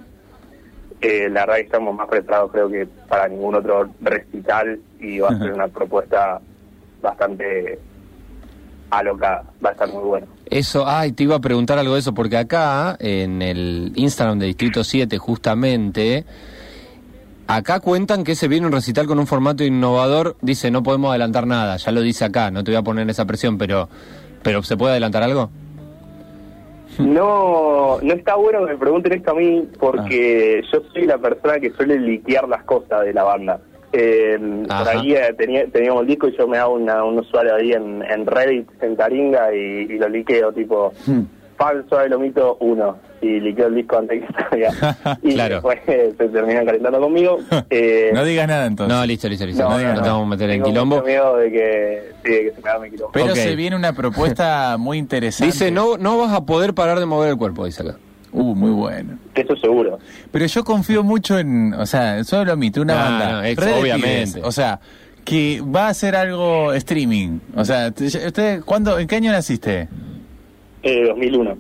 eh, 1.02 1.30
la 1.30 1.42
verdad 1.42 1.60
estamos 1.60 1.96
más 1.96 2.08
preparados 2.08 2.52
creo 2.52 2.70
que 2.70 2.88
para 3.08 3.28
ningún 3.28 3.56
otro 3.56 3.90
recital 4.02 4.80
y 5.00 5.20
va 5.20 5.30
a 5.30 5.38
ser 5.38 5.54
una 5.54 5.68
propuesta 5.68 6.42
bastante 7.02 7.80
alocada, 8.90 9.44
va 9.64 9.70
a 9.70 9.72
estar 9.74 9.92
muy 9.92 10.04
bueno. 10.04 10.28
Eso, 10.50 10.88
ay, 10.88 11.12
te 11.12 11.24
iba 11.24 11.36
a 11.36 11.40
preguntar 11.40 11.78
algo 11.78 11.94
de 11.94 12.00
eso, 12.00 12.14
porque 12.14 12.38
acá, 12.38 12.96
en 13.00 13.42
el 13.42 13.92
Instagram 13.96 14.40
de 14.40 14.46
Distrito 14.48 14.84
7, 14.84 15.18
justamente, 15.18 16.26
acá 17.48 17.80
cuentan 17.80 18.24
que 18.24 18.36
se 18.36 18.48
viene 18.48 18.66
un 18.68 18.72
recital 18.72 19.08
con 19.08 19.20
un 19.20 19.28
formato 19.28 19.64
innovador, 19.64 20.38
dice, 20.42 20.72
no 20.72 20.84
podemos 20.84 21.10
adelantar 21.10 21.48
nada, 21.48 21.78
ya 21.78 21.92
lo 21.92 22.02
dice 22.02 22.26
acá, 22.26 22.52
no 22.52 22.64
te 22.64 22.72
voy 22.72 22.78
a 22.78 22.84
poner 22.84 23.10
esa 23.10 23.26
presión, 23.26 23.58
pero, 23.58 23.90
pero 24.44 24.64
¿se 24.64 24.78
puede 24.78 24.92
adelantar 24.92 25.24
algo? 25.24 25.50
No, 27.00 28.00
no 28.02 28.14
está 28.14 28.36
bueno 28.36 28.66
que 28.66 28.74
me 28.74 28.78
pregunten 28.78 29.14
esto 29.14 29.32
a 29.32 29.36
mí 29.36 29.68
porque 29.80 30.64
yo 30.72 30.82
soy 30.92 31.06
la 31.06 31.18
persona 31.18 31.60
que 31.60 31.72
suele 31.72 32.00
liquear 32.00 32.48
las 32.48 32.64
cosas 32.64 33.06
de 33.06 33.14
la 33.14 33.24
banda. 33.24 33.60
Eh, 33.94 34.38
por 34.68 34.88
ahí 34.90 35.14
eh, 35.14 35.34
tenía, 35.38 35.66
teníamos 35.68 36.02
el 36.02 36.08
disco 36.08 36.28
y 36.28 36.38
yo 36.38 36.48
me 36.48 36.58
hago 36.58 36.74
una, 36.76 37.04
un 37.04 37.20
usuario 37.20 37.56
ahí 37.56 37.72
en, 37.72 38.04
en 38.04 38.26
Reddit, 38.26 38.68
en 38.82 38.96
Taringa, 38.98 39.54
y, 39.56 39.58
y 39.90 39.98
lo 39.98 40.10
liqueo 40.10 40.52
tipo 40.52 40.92
Hmm. 41.08 41.22
falso 41.58 41.98
de 41.98 42.10
lomito 42.10 42.58
1 42.60 42.98
y 43.22 43.40
liqueo 43.40 43.68
el 43.68 43.76
disco 43.76 43.98
antes 43.98 44.24
que 44.24 44.34
salga. 44.70 45.18
y 45.24 45.34
Claro. 45.34 45.56
después 45.56 45.80
eh, 45.88 46.14
se 46.18 46.28
terminan 46.30 46.66
calentando 46.66 47.00
conmigo. 47.00 47.40
Eh, 47.70 48.12
no 48.14 48.24
digas 48.26 48.48
nada 48.48 48.66
entonces. 48.68 48.96
No, 48.96 49.06
listo, 49.06 49.28
listo, 49.30 49.46
listo, 49.46 49.64
no, 49.64 49.70
no, 49.72 49.78
no, 49.80 49.84
no 49.90 49.94
no. 49.96 50.02
te 50.04 50.10
vamos 50.10 50.26
a 50.28 50.30
meter 50.30 50.50
en 50.52 50.64
quilombo. 50.64 50.96
mucho 50.98 51.08
miedo 51.08 51.38
de 51.38 51.52
que, 51.52 52.04
sí, 52.24 52.32
de 52.32 52.44
que 52.44 52.52
se 52.54 52.62
me 52.62 52.70
haga 52.70 52.80
mi 52.80 52.90
quilombo. 52.92 53.12
Pero 53.14 53.36
se 53.36 53.56
viene 53.56 53.76
una 53.76 53.94
propuesta 53.94 54.76
muy 54.78 54.98
interesante. 54.98 55.52
Dice, 55.54 55.72
no, 55.72 55.98
no 55.98 56.18
vas 56.20 56.34
a 56.34 56.46
poder 56.46 56.74
parar 56.74 57.00
de 57.00 57.06
mover 57.06 57.30
el 57.32 57.38
cuerpo, 57.38 57.66
dice 57.66 57.82
acá. 57.84 57.96
Uh, 58.40 58.54
muy 58.56 58.72
bueno. 58.72 59.18
Eso 59.34 59.56
seguro. 59.58 59.98
Pero 60.32 60.46
yo 60.46 60.64
confío 60.64 61.04
mucho 61.04 61.40
en, 61.40 61.74
o 61.74 61.86
sea, 61.86 62.24
solo 62.24 62.56
mito, 62.56 62.82
una 62.82 62.94
banda. 62.96 63.32
no, 63.32 63.44
ex- 63.44 63.64
Red 63.64 63.74
de 63.74 63.82
obviamente. 63.82 64.32
pibes, 64.34 64.46
o 64.46 64.52
sea, 64.52 64.80
que 65.26 65.62
va 65.62 65.88
a 65.90 65.94
ser 65.94 66.16
algo 66.16 66.72
streaming. 66.74 67.40
O 67.56 67.66
sea, 67.66 67.88
usted, 67.98 68.62
¿cuándo, 68.64 69.00
¿en 69.00 69.08
qué 69.08 69.16
año 69.16 69.32
naciste? 69.32 69.90
Eh, 70.84 71.04
2001. 71.08 71.58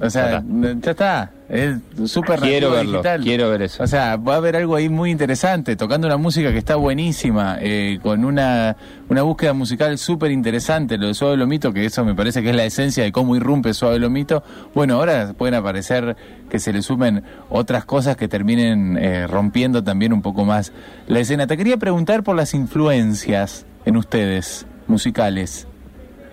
O 0.00 0.08
sea, 0.10 0.42
ya 0.80 0.90
está. 0.90 1.30
Es 1.48 1.78
súper 2.10 2.40
Quiero 2.40 2.72
verlo, 2.72 2.90
digital. 2.92 3.22
quiero 3.22 3.48
ver 3.48 3.62
eso. 3.62 3.82
O 3.82 3.86
sea, 3.86 4.16
va 4.16 4.34
a 4.34 4.36
haber 4.36 4.54
algo 4.56 4.76
ahí 4.76 4.90
muy 4.90 5.10
interesante, 5.10 5.76
tocando 5.76 6.06
una 6.06 6.18
música 6.18 6.52
que 6.52 6.58
está 6.58 6.76
buenísima, 6.76 7.56
eh, 7.62 7.98
con 8.02 8.26
una, 8.26 8.76
una 9.08 9.22
búsqueda 9.22 9.54
musical 9.54 9.96
súper 9.96 10.30
interesante, 10.30 10.98
lo 10.98 11.06
de 11.06 11.14
Suave 11.14 11.38
Lomito, 11.38 11.72
que 11.72 11.86
eso 11.86 12.04
me 12.04 12.14
parece 12.14 12.42
que 12.42 12.50
es 12.50 12.54
la 12.56 12.66
esencia 12.66 13.02
de 13.02 13.12
cómo 13.12 13.34
irrumpe 13.34 13.72
Suave 13.72 13.98
Lomito. 13.98 14.42
Bueno, 14.74 14.96
ahora 14.96 15.32
pueden 15.38 15.54
aparecer 15.54 16.16
que 16.50 16.58
se 16.58 16.70
le 16.70 16.82
sumen 16.82 17.22
otras 17.48 17.86
cosas 17.86 18.16
que 18.18 18.28
terminen 18.28 18.98
eh, 18.98 19.26
rompiendo 19.26 19.82
también 19.82 20.12
un 20.12 20.20
poco 20.20 20.44
más 20.44 20.72
la 21.06 21.20
escena. 21.20 21.46
Te 21.46 21.56
quería 21.56 21.78
preguntar 21.78 22.24
por 22.24 22.36
las 22.36 22.52
influencias 22.52 23.64
en 23.86 23.96
ustedes, 23.96 24.66
musicales. 24.86 25.66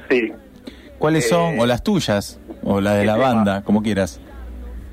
Sí. 0.10 0.34
¿Cuáles 1.00 1.29
son? 1.29 1.53
Eh, 1.55 1.62
O 1.62 1.65
las 1.65 1.84
tuyas, 1.84 2.38
o 2.63 2.81
las 2.81 2.95
de 2.95 3.01
¿qué 3.01 3.05
la 3.07 3.13
tema? 3.15 3.34
banda, 3.34 3.62
como 3.62 3.81
quieras. 3.81 4.19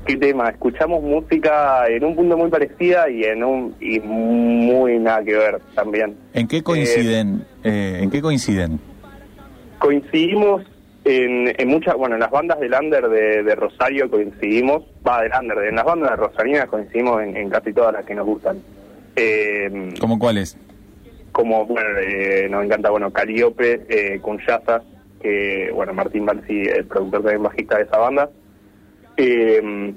¿Qué 0.07 0.17
tema? 0.17 0.51
Escuchamos 0.51 1.03
música 1.03 1.87
en 1.89 2.05
un 2.05 2.17
punto 2.17 2.37
muy 2.37 2.51
parecida 2.51 3.09
y 3.09 3.23
en 3.25 3.45
un 3.45 3.75
y 3.81 4.01
muy 4.01 4.99
nada 4.99 5.23
que 5.23 5.35
ver 5.37 5.61
también. 5.75 6.17
¿En 6.35 6.49
qué 6.49 6.63
coinciden? 6.63 7.45
eh, 7.63 8.01
¿En 8.03 8.11
qué 8.11 8.21
coinciden? 8.21 8.81
Coincidimos 9.79 10.63
en, 11.05 11.55
en 11.57 11.69
muchas, 11.69 11.95
bueno, 11.97 12.17
en 12.17 12.21
las 12.21 12.31
bandas 12.31 12.59
del 12.59 12.75
under 12.75 13.09
de, 13.09 13.43
de 13.45 13.55
Rosario 13.55 14.11
coincidimos, 14.11 14.83
va 15.07 15.23
del 15.23 15.33
under, 15.41 15.59
en 15.65 15.77
las 15.77 15.85
bandas 15.85 16.11
de 16.11 16.17
Rosarinas 16.17 16.67
coincidimos 16.67 17.23
en, 17.23 17.37
en 17.37 17.49
casi 17.51 17.73
todas 17.73 17.93
las 17.93 18.05
que 18.05 18.15
nos 18.15 18.27
gustan. 18.27 18.61
Eh, 19.15 19.93
¿Cómo 20.01 20.19
cuáles? 20.19 20.57
como, 21.33 21.65
bueno, 21.65 21.89
eh, 21.99 22.47
nos 22.51 22.65
encanta, 22.65 22.91
bueno, 22.91 23.11
Calíope, 23.11 23.87
eh, 23.89 24.21
con 24.21 24.39
Yazas, 24.47 24.83
que, 25.21 25.71
bueno, 25.75 25.95
Martín 25.95 26.27
Balsi, 26.27 26.61
el 26.63 26.85
productor 26.85 27.23
también 27.23 27.43
bajista 27.43 27.79
de 27.79 27.85
esa 27.85 27.97
banda. 27.99 28.29
Eh, 29.17 29.93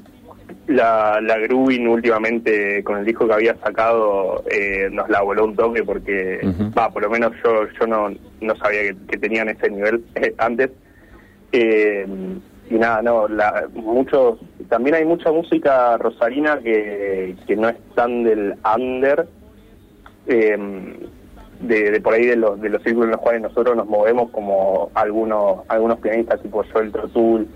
la, 0.67 1.19
la 1.22 1.38
Grubin 1.39 1.88
últimamente 1.88 2.84
con 2.84 2.98
el 2.98 3.05
disco 3.05 3.27
que 3.27 3.34
había 3.34 3.55
sacado 3.57 4.43
eh, 4.50 4.89
nos 4.91 5.10
la 5.10 5.22
voló 5.22 5.45
un 5.45 5.55
toque 5.55 5.84
porque, 5.84 6.39
va, 6.77 6.89
por 6.91 7.03
lo 7.03 7.10
menos 7.10 7.34
yo 7.43 7.67
yo 7.79 7.88
no, 7.88 8.10
no 8.41 8.55
sabía 8.55 8.81
que, 8.81 8.95
que 9.07 9.17
tenían 9.17 9.50
ese 9.50 9.69
nivel 9.69 10.03
eh, 10.15 10.34
antes. 10.38 10.72
Eh, 11.51 12.05
y 12.69 12.75
nada, 12.75 13.01
no, 13.03 13.27
la, 13.27 13.67
muchos, 13.74 14.39
también 14.69 14.95
hay 14.95 15.05
mucha 15.05 15.31
música 15.31 15.98
rosarina 15.98 16.60
que, 16.60 17.36
que 17.45 17.55
no 17.55 17.69
es 17.69 17.75
tan 17.93 18.24
del 18.24 18.55
under, 18.75 19.27
eh, 20.25 20.57
de, 21.60 21.91
de 21.91 22.01
por 22.01 22.13
ahí 22.13 22.25
de 22.25 22.36
los, 22.36 22.60
de 22.60 22.69
los 22.69 22.81
círculos 22.81 23.05
en 23.05 23.12
los 23.12 23.22
cuales 23.22 23.41
nosotros 23.43 23.75
nos 23.77 23.88
movemos 23.88 24.31
como 24.31 24.89
algunos 24.95 25.60
algunos 25.67 26.00
pianistas 26.00 26.41
tipo 26.41 26.63
Joel 26.74 26.91
Trotul, 26.91 27.48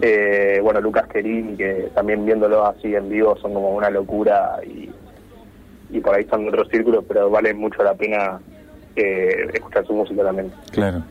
eh, 0.00 0.60
bueno, 0.62 0.80
Lucas 0.80 1.06
Querini, 1.08 1.56
que 1.56 1.90
también 1.94 2.24
viéndolo 2.24 2.64
así 2.66 2.94
en 2.94 3.08
vivo 3.08 3.36
son 3.36 3.52
como 3.52 3.70
una 3.74 3.90
locura 3.90 4.58
y, 4.64 4.90
y 5.90 6.00
por 6.00 6.14
ahí 6.14 6.22
están 6.22 6.48
otros 6.48 6.68
círculos, 6.68 7.04
pero 7.06 7.28
vale 7.28 7.52
mucho 7.52 7.82
la 7.82 7.94
pena 7.94 8.40
eh, 8.96 9.48
escuchar 9.52 9.86
su 9.86 9.92
música 9.92 10.22
también. 10.22 10.50
Claro. 10.70 11.02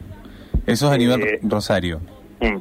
Eso 0.65 0.87
es 0.87 0.91
a 0.91 0.97
nivel 0.97 1.21
Eh, 1.21 1.39
Rosario. 1.43 1.99
Mm. 2.39 2.57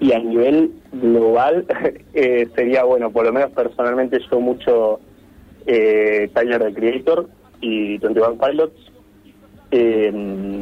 Y 0.00 0.12
a 0.12 0.18
nivel 0.18 0.72
global 0.92 1.66
eh, 2.14 2.48
sería, 2.54 2.84
bueno, 2.84 3.10
por 3.10 3.26
lo 3.26 3.32
menos 3.32 3.50
personalmente 3.50 4.18
yo 4.30 4.40
mucho 4.40 5.00
eh, 5.66 6.30
Tyler 6.34 6.62
the 6.62 6.74
Creator 6.74 7.28
y 7.60 7.98
21 7.98 8.36
Pilots. 8.38 8.92
Eh, 9.70 10.55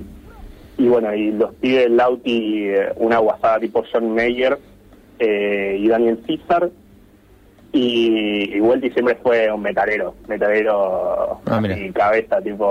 y 0.78 0.88
bueno, 0.88 1.14
y 1.14 1.30
los 1.32 1.54
pibes 1.54 1.90
Lauti, 1.90 2.64
eh, 2.68 2.92
una 2.96 3.18
guasada 3.18 3.60
tipo 3.60 3.82
John 3.92 4.14
Mayer 4.14 4.58
eh, 5.18 5.76
y 5.80 5.88
Daniel 5.88 6.20
César. 6.26 6.70
Y, 7.72 8.54
y 8.56 8.60
Welty 8.60 8.90
siempre 8.90 9.16
fue 9.20 9.50
un 9.50 9.60
metalero, 9.60 10.14
metalero 10.28 11.40
Ah, 11.46 11.60
y 11.76 11.90
cabeza, 11.90 12.40
tipo, 12.40 12.66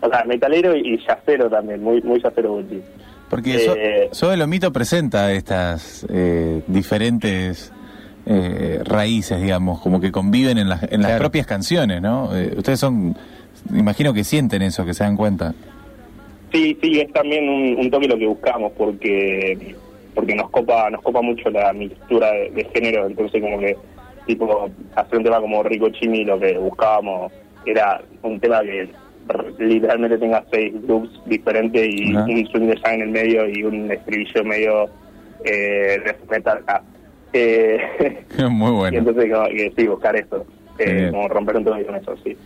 o 0.00 0.08
sea, 0.08 0.24
metalero 0.24 0.76
y 0.76 1.00
yacero 1.04 1.50
también, 1.50 1.82
muy 1.82 2.00
muy 2.02 2.22
yacero 2.22 2.54
Welty. 2.54 2.80
Porque 3.28 3.56
eh, 3.56 4.08
So- 4.12 4.26
Sobe 4.26 4.36
Lomito 4.36 4.72
presenta 4.72 5.32
estas 5.32 6.06
eh, 6.08 6.62
diferentes 6.68 7.72
eh, 8.24 8.80
raíces, 8.84 9.42
digamos, 9.42 9.80
como 9.80 10.00
que 10.00 10.12
conviven 10.12 10.58
en 10.58 10.68
las, 10.68 10.84
en 10.92 11.02
las 11.02 11.18
propias 11.18 11.44
canciones, 11.46 12.00
¿no? 12.00 12.36
Eh, 12.36 12.54
ustedes 12.56 12.78
son, 12.78 13.16
imagino 13.74 14.14
que 14.14 14.22
sienten 14.22 14.62
eso, 14.62 14.84
que 14.86 14.94
se 14.94 15.02
dan 15.02 15.16
cuenta. 15.16 15.54
Sí, 16.56 16.74
sí, 16.82 17.00
es 17.00 17.12
también 17.12 17.46
un, 17.50 17.76
un 17.78 17.90
toque 17.90 18.08
lo 18.08 18.16
que 18.16 18.26
buscamos 18.26 18.72
porque 18.78 19.74
porque 20.14 20.34
nos 20.34 20.48
copa 20.48 20.88
nos 20.88 21.02
copa 21.02 21.20
mucho 21.20 21.50
la 21.50 21.70
mixtura 21.74 22.32
de, 22.32 22.50
de 22.50 22.64
género, 22.72 23.06
entonces 23.06 23.42
como 23.42 23.58
que 23.58 23.76
tipo 24.26 24.70
hacer 24.94 25.18
un 25.18 25.24
tema 25.24 25.38
como 25.38 25.62
Rico 25.62 25.90
Chimi 25.90 26.24
lo 26.24 26.40
que 26.40 26.56
buscábamos 26.56 27.30
era 27.66 28.00
un 28.22 28.40
tema 28.40 28.62
que 28.62 28.88
literalmente 29.58 30.16
tenga 30.16 30.46
seis 30.50 30.72
groups 30.86 31.20
diferentes 31.26 31.86
y 31.86 32.14
un 32.14 32.46
swing 32.46 32.68
de 32.68 32.76
jazz 32.76 32.94
en 32.94 33.02
el 33.02 33.10
medio 33.10 33.46
y 33.50 33.62
un 33.62 33.90
estribillo 33.90 34.44
medio 34.44 34.88
eh, 35.44 36.00
death 36.06 36.30
metal. 36.30 36.64
Ah, 36.68 36.80
eh, 37.34 37.78
Muy 38.48 38.70
y 38.70 38.74
bueno. 38.76 38.98
entonces 38.98 39.30
como 39.30 39.46
sí, 39.76 39.86
buscar 39.86 40.16
eso, 40.16 40.46
eh, 40.78 41.08
como 41.10 41.28
romper 41.28 41.56
un 41.56 41.64
toque 41.64 41.84
con 41.84 41.96
eso, 41.96 42.14
sí. 42.24 42.36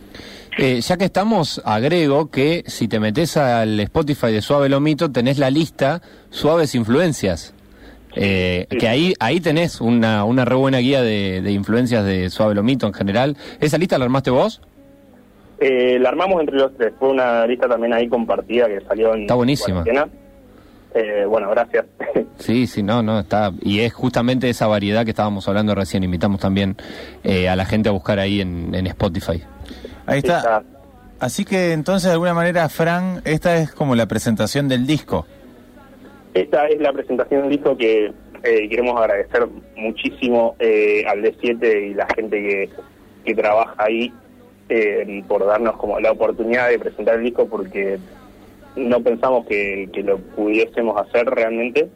Eh, 0.58 0.80
ya 0.80 0.96
que 0.96 1.04
estamos, 1.04 1.60
agrego 1.64 2.30
que 2.30 2.64
si 2.66 2.88
te 2.88 2.98
metes 3.00 3.36
al 3.36 3.78
Spotify 3.80 4.32
de 4.32 4.42
Suave 4.42 4.68
Lomito, 4.68 5.10
tenés 5.10 5.38
la 5.38 5.50
lista 5.50 6.02
Suaves 6.30 6.74
Influencias. 6.74 7.54
Eh, 8.16 8.66
Sí. 8.70 8.76
Que 8.78 8.88
ahí 8.88 9.14
ahí 9.20 9.40
tenés 9.40 9.80
una, 9.80 10.24
una 10.24 10.44
re 10.44 10.56
buena 10.56 10.78
guía 10.78 11.00
de, 11.02 11.40
de 11.42 11.52
influencias 11.52 12.04
de 12.04 12.28
Suave 12.30 12.54
Lomito 12.56 12.86
en 12.88 12.92
general. 12.92 13.36
¿Esa 13.60 13.78
lista 13.78 13.98
la 13.98 14.04
armaste 14.04 14.30
vos? 14.30 14.60
Eh, 15.60 15.98
la 16.00 16.08
armamos 16.08 16.40
entre 16.40 16.56
los 16.56 16.76
tres. 16.76 16.92
Fue 16.98 17.10
una 17.10 17.46
lista 17.46 17.68
también 17.68 17.92
ahí 17.92 18.08
compartida 18.08 18.66
que 18.66 18.80
salió 18.80 19.14
en 19.14 19.22
Está 19.22 19.34
buenísima. 19.34 19.84
cuarentena. 19.84 20.08
Eh, 20.94 21.24
bueno, 21.28 21.50
gracias. 21.50 21.86
Sí, 22.40 22.66
sí, 22.66 22.82
no, 22.82 23.02
no, 23.02 23.20
está. 23.20 23.52
Y 23.60 23.80
es 23.80 23.92
justamente 23.92 24.48
esa 24.48 24.66
variedad 24.66 25.04
que 25.04 25.10
estábamos 25.10 25.46
hablando 25.46 25.74
recién. 25.74 26.02
Invitamos 26.04 26.40
también 26.40 26.74
eh, 27.22 27.50
a 27.50 27.54
la 27.56 27.66
gente 27.66 27.90
a 27.90 27.92
buscar 27.92 28.18
ahí 28.18 28.40
en, 28.40 28.74
en 28.74 28.86
Spotify. 28.86 29.42
Ahí 30.06 30.18
está. 30.20 30.38
Está- 30.38 30.62
Así 31.18 31.44
que 31.44 31.72
entonces, 31.72 32.06
de 32.06 32.12
alguna 32.14 32.32
manera, 32.32 32.66
Fran, 32.70 33.20
esta 33.26 33.58
es 33.58 33.72
como 33.72 33.94
la 33.94 34.06
presentación 34.06 34.68
del 34.68 34.86
disco. 34.86 35.26
Esta 36.32 36.66
es 36.68 36.80
la 36.80 36.94
presentación 36.94 37.42
del 37.42 37.50
disco 37.50 37.76
que 37.76 38.06
eh, 38.42 38.68
queremos 38.70 38.98
agradecer 38.98 39.46
muchísimo 39.76 40.56
eh, 40.60 41.04
al 41.06 41.22
D7 41.22 41.90
y 41.90 41.94
la 41.94 42.06
gente 42.14 42.36
que, 42.40 42.70
que 43.26 43.34
trabaja 43.34 43.74
ahí 43.76 44.10
eh, 44.70 45.22
por 45.28 45.44
darnos 45.44 45.76
como 45.76 46.00
la 46.00 46.12
oportunidad 46.12 46.70
de 46.70 46.78
presentar 46.78 47.16
el 47.16 47.24
disco 47.24 47.46
porque 47.46 47.98
no 48.76 49.00
pensamos 49.02 49.46
que, 49.46 49.88
que 49.92 50.02
lo 50.02 50.18
pudiésemos 50.18 51.00
hacer 51.00 51.26
realmente. 51.26 51.88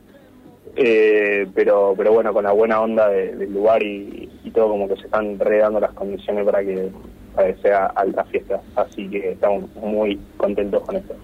Eh, 0.77 1.47
pero 1.55 1.95
pero 1.97 2.13
bueno, 2.13 2.33
con 2.33 2.43
la 2.45 2.51
buena 2.53 2.81
onda 2.81 3.09
de- 3.09 3.37
del 3.37 3.53
lugar 3.53 3.83
y, 3.83 4.29
y 4.43 4.51
todo 4.51 4.69
como 4.71 4.89
que 4.89 4.97
se 4.97 5.03
están 5.03 5.39
redando 5.39 5.79
las 5.79 5.93
condiciones 5.93 6.45
para 6.45 6.65
que, 6.65 6.91
para 7.35 7.55
que 7.55 7.63
sea 7.63 7.87
alta 7.87 8.25
fiesta. 8.25 8.61
Así 8.75 9.09
que 9.09 9.33
estamos 9.33 9.65
muy 9.77 10.19
contentos 10.37 10.83
con 10.83 10.97
esto. 10.97 11.15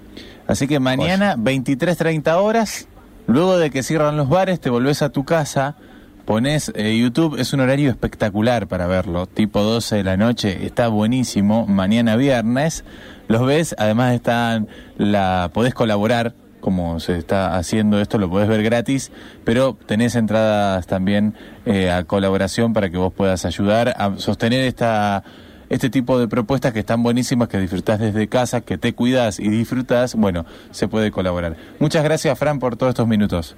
Así 0.47 0.69
que 0.69 0.78
mañana, 0.78 1.35
23.30 1.37 2.33
horas, 2.40 2.88
luego 3.26 3.59
de 3.59 3.71
que 3.71 3.83
cierran 3.83 4.16
los 4.16 4.28
bares, 4.28 4.61
te 4.61 4.71
volvés 4.71 5.02
a 5.02 5.11
tu 5.11 5.25
casa, 5.25 5.76
pones 6.30 6.70
eh, 6.76 6.96
YouTube, 6.96 7.40
es 7.40 7.52
un 7.54 7.58
horario 7.58 7.90
espectacular 7.90 8.68
para 8.68 8.87
verlo, 8.87 9.26
tipo 9.26 9.64
12 9.64 9.96
de 9.96 10.04
la 10.04 10.16
noche, 10.16 10.64
está 10.64 10.87
buenísimo, 10.87 11.66
mañana 11.66 12.14
viernes, 12.14 12.84
los 13.26 13.44
ves, 13.44 13.75
además 13.76 14.14
están, 14.14 14.68
la 14.96 15.50
podés 15.52 15.75
colaborar, 15.75 16.37
como 16.60 17.00
se 17.00 17.18
está 17.18 17.56
haciendo 17.56 18.00
esto, 18.00 18.16
lo 18.16 18.30
podés 18.30 18.49
ver 18.49 18.62
gratis, 18.62 19.10
pero 19.42 19.76
tenés 19.87 20.14
entradas 20.14 20.87
también 20.87 21.34
eh, 21.66 21.90
a 21.90 22.04
colaboración 22.04 22.75
para 22.75 22.90
que 22.90 22.96
vos 22.96 23.12
puedas 23.12 23.44
ayudar 23.44 23.92
a 23.99 24.16
sostener 24.18 24.60
esta 24.60 25.25
este 25.68 25.90
tipo 25.90 26.16
de 26.20 26.28
propuestas 26.28 26.72
que 26.72 26.80
están 26.80 27.02
buenísimas, 27.02 27.49
que 27.49 27.58
disfrutás 27.58 27.99
desde 27.99 28.28
casa, 28.28 28.60
que 28.60 28.78
te 28.78 28.92
cuidas 28.92 29.40
y 29.40 29.49
disfrutas, 29.49 30.14
bueno, 30.14 30.46
se 30.70 30.87
puede 30.87 31.10
colaborar. 31.10 31.56
Muchas 31.80 32.04
gracias, 32.04 32.38
Fran, 32.38 32.60
por 32.60 32.76
todos 32.76 32.90
estos 32.90 33.08
minutos. 33.08 33.56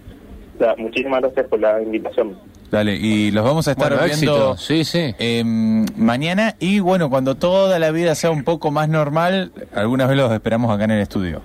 Muchísimas 0.78 1.20
gracias 1.22 1.46
por 1.48 1.60
la 1.60 1.80
invitación. 1.82 2.36
Dale, 2.70 2.94
y 2.96 3.30
los 3.30 3.44
vamos 3.44 3.68
a 3.68 3.72
estar 3.72 3.90
Bueno, 3.92 4.06
viendo 4.06 4.32
éxito. 4.32 4.56
Sí, 4.56 4.84
sí. 4.84 5.14
em, 5.18 5.84
mañana 5.96 6.54
y 6.58 6.80
bueno, 6.80 7.10
cuando 7.10 7.34
toda 7.34 7.78
la 7.78 7.90
vida 7.90 8.14
sea 8.14 8.30
un 8.30 8.44
poco 8.44 8.70
más 8.70 8.88
normal, 8.88 9.52
algunas 9.74 10.08
veces 10.08 10.22
los 10.22 10.32
esperamos 10.32 10.70
acá 10.74 10.84
en 10.84 10.92
el 10.92 11.00
estudio. 11.02 11.42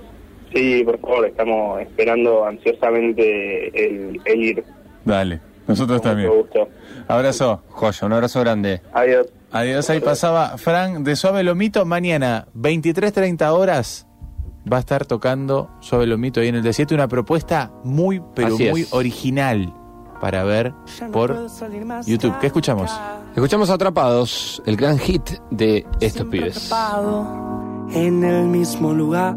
Sí, 0.54 0.84
por 0.86 0.98
favor, 1.02 1.26
estamos 1.28 1.82
esperando 1.82 2.46
ansiosamente 2.46 3.68
el, 3.88 4.22
el 4.24 4.42
ir. 4.44 4.64
Dale, 5.04 5.42
nosotros 5.68 6.02
Con 6.02 6.12
también. 6.12 6.30
gusto. 6.30 6.70
Abrazo. 7.10 7.62
Joya, 7.70 8.08
un 8.08 8.14
abrazo 8.14 8.40
grande. 8.40 8.82
Adiós. 8.94 9.28
Adiós, 9.52 9.90
ahí 9.90 10.00
pasaba 10.00 10.58
Fran 10.58 11.04
de 11.04 11.16
Suave 11.16 11.44
Lomito. 11.44 11.86
Mañana, 11.86 12.48
23.30 12.56 13.50
horas, 13.52 14.07
va 14.72 14.78
a 14.78 14.80
estar 14.82 15.06
tocando 15.06 15.70
Suave 15.80 16.06
Lomito 16.08 16.40
ahí 16.40 16.48
en 16.50 16.56
el 16.56 16.64
D7. 16.64 16.94
Una 16.94 17.08
propuesta 17.08 17.72
muy, 17.84 18.22
pero 18.36 18.56
Así 18.56 18.70
muy 18.70 18.82
es. 18.82 18.94
original 18.94 19.74
para 20.22 20.44
ver 20.44 20.74
por 21.12 21.48
YouTube. 22.06 22.34
¿Qué 22.40 22.48
escuchamos? 22.48 22.92
Escuchamos 23.36 23.70
Atrapados, 23.70 24.62
el 24.66 24.76
gran 24.76 24.98
hit 24.98 25.30
de 25.52 25.86
estos 26.00 26.26
pibes. 26.28 26.58
atrapado 26.72 27.88
en 27.94 28.24
el 28.24 28.46
mismo 28.46 28.94
lugar. 28.94 29.36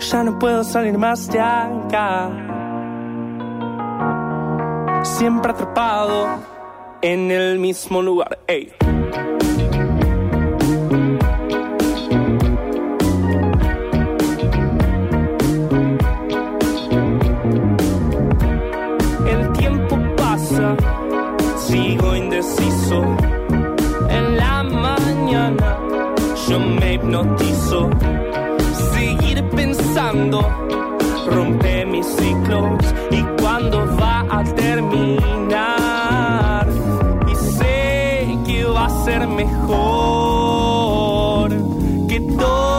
Ya 0.00 0.22
no 0.24 0.38
puedo 0.38 0.64
salir 0.64 0.98
más 0.98 1.28
de 1.28 1.40
acá. 1.40 2.30
Siempre 5.02 5.52
atrapado 5.52 6.26
en 7.02 7.30
el 7.30 7.58
mismo 7.58 8.02
lugar. 8.02 8.38
Ey. 8.46 8.72
Girando, 29.94 30.40
rompe 31.28 31.86
mis 31.86 32.04
ciclos 32.04 32.84
y 33.12 33.22
cuando 33.40 33.86
va 33.96 34.26
a 34.28 34.42
terminar. 34.42 35.46
Y 37.30 37.34
sé 37.36 38.36
que 38.44 38.64
va 38.64 38.86
a 38.86 39.04
ser 39.04 39.28
mejor 39.28 39.52
que 42.08 42.20
tomes 42.20 42.73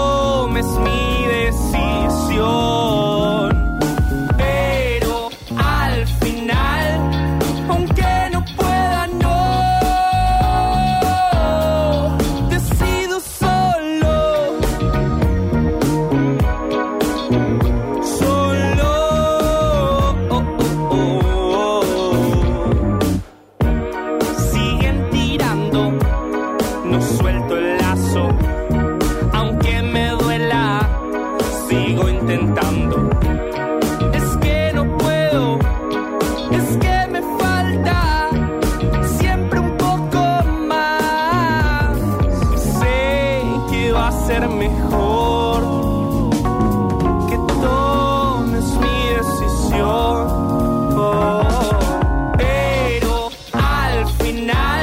al 54.37 54.74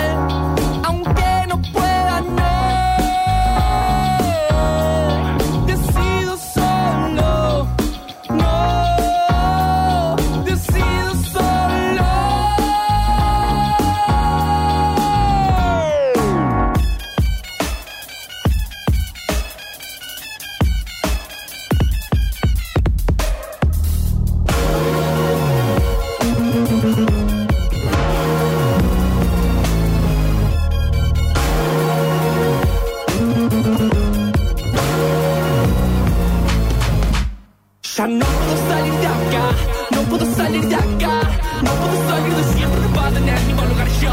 No 38.09 38.27
puedo 38.27 38.57
salir 38.69 38.93
de 38.95 39.07
acá, 39.07 39.45
no 39.93 40.03
puedo 40.03 40.35
salir 40.35 40.67
de 40.67 40.75
acá, 40.75 41.21
no 41.63 41.71
puedo 41.71 42.09
salir 42.09 42.35
de 42.35 42.45
siempre 42.53 42.81
robada 42.81 43.19
en 43.19 43.29
el 43.29 43.47
mismo 43.47 43.63
lugar 43.63 43.89
yo. 44.01 44.11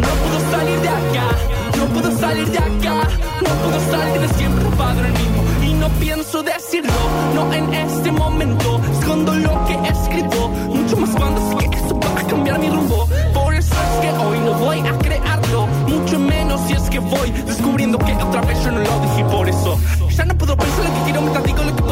No 0.00 0.08
puedo 0.08 0.50
salir 0.50 0.80
de 0.80 0.88
acá, 0.88 1.28
no 1.76 1.84
puedo 1.86 2.18
salir 2.18 2.48
de 2.48 2.58
acá, 2.58 3.08
no 3.40 3.50
puedo 3.62 3.80
salir 3.92 4.20
de 4.20 4.28
siempre 4.34 4.64
robado 4.64 4.98
en 4.98 5.06
el 5.06 5.12
mismo. 5.12 5.44
Y 5.62 5.74
no 5.74 5.88
pienso 6.00 6.42
decirlo, 6.42 6.92
no 7.36 7.52
en 7.54 7.72
este 7.72 8.10
momento, 8.10 8.80
escondo 8.90 9.32
lo 9.32 9.64
que 9.66 9.74
he 9.74 9.88
escrito, 9.88 10.48
mucho 10.48 10.96
más 10.96 11.10
cuando 11.10 11.40
sé 11.60 11.70
que 11.70 11.76
eso 11.76 12.00
va 12.00 12.20
a 12.20 12.26
cambiar 12.26 12.58
mi 12.58 12.68
rumbo. 12.68 13.08
Por 13.32 13.54
eso 13.54 13.74
es 13.74 14.00
que 14.00 14.10
hoy 14.10 14.40
no 14.40 14.54
voy 14.54 14.80
a 14.80 14.98
crearlo, 14.98 15.68
mucho 15.86 16.18
menos 16.18 16.60
si 16.66 16.72
es 16.72 16.82
que 16.90 16.98
voy 16.98 17.30
descubriendo 17.30 17.96
que 17.98 18.12
otra 18.14 18.40
vez 18.40 18.60
yo 18.64 18.72
no 18.72 18.80
lo 18.80 19.00
dije 19.00 19.24
por 19.30 19.48
eso. 19.48 19.78
Ya 20.16 20.24
no 20.24 20.36
puedo 20.36 20.56
pensar 20.56 20.84
lo 20.84 20.94
que 20.94 21.00
quiero 21.04 21.20
mientras 21.20 21.44
digo 21.44 21.62
lo 21.62 21.76
que 21.76 21.82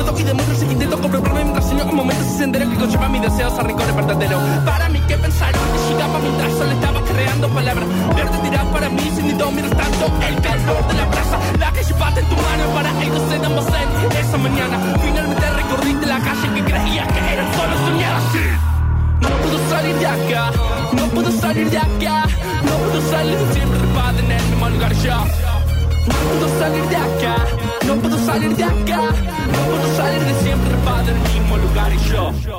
deseos 3.47 3.59
a 3.59 3.63
rincón 3.63 3.97
verdadero. 3.97 4.39
Para 4.65 4.89
mí 4.89 5.01
que 5.01 5.17
pensar 5.17 5.53
que 5.53 5.93
llegaba 5.93 6.19
mientras 6.19 6.53
solo 6.53 6.71
estaba 6.73 7.01
creando 7.03 7.49
palabras. 7.49 7.89
Verte 8.15 8.39
tirar 8.39 8.67
para 8.67 8.89
mí 8.89 9.11
sin 9.15 9.27
ni 9.27 9.33
mientras 9.33 9.77
tanto 9.77 10.07
el 10.27 10.41
calor 10.41 10.89
de 10.89 10.95
la 10.95 11.05
brasa. 11.07 11.39
La 11.59 11.73
que 11.73 11.85
llevaste 11.85 12.21
en 12.21 12.27
tu 12.27 12.35
mano 12.37 12.65
para 12.75 12.91
ellos 13.03 13.23
se 13.29 13.39
damos 13.39 13.67
en 13.67 14.17
esa 14.19 14.37
mañana. 14.39 14.79
Finalmente 15.03 15.51
recorriste 15.51 16.07
la 16.07 16.19
calle 16.19 16.55
que 16.55 16.65
creías 16.65 17.09
que 17.13 17.33
era 17.33 17.45
solo 17.55 17.77
soñar 17.87 18.15
así. 18.17 18.47
No 19.21 19.29
puedo 19.29 19.59
salir 19.71 19.97
de 19.97 20.07
acá, 20.07 20.51
no 20.93 21.07
puedo 21.09 21.31
salir 21.33 21.71
de 21.71 21.79
acá, 21.79 22.25
no 22.65 22.73
puedo 22.73 23.11
salir 23.11 23.39
de 23.39 23.55
siempre 23.55 23.79
repada 23.79 24.19
en 24.19 24.31
el 24.31 24.43
mismo 24.45 24.69
lugar 24.69 24.93
yo. 24.95 25.17
No 26.07 26.15
puedo 26.15 26.61
salir 26.61 26.85
de 26.85 26.97
acá, 26.97 27.37
no 27.87 27.95
puedo 27.97 28.19
salir 28.27 28.57
de 28.57 28.65
acá, 28.65 29.01
no 29.53 29.59
puedo 29.71 29.97
salir 29.97 30.21
de 30.21 30.35
siempre 30.43 30.71
repada 30.71 31.03
en 31.03 31.17
el 31.17 31.33
mismo 31.33 31.57
lugar 31.57 31.93
y 31.93 31.99
yo. 32.11 32.56